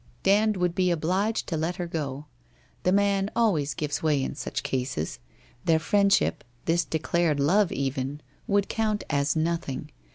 [0.23, 2.25] Dand would be obliged to let her go.
[2.81, 5.19] The man always gives way in such cases.
[5.65, 9.91] Their friendship— his declared love even— would count as nothing.